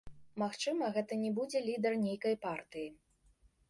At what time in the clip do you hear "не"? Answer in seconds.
1.25-1.31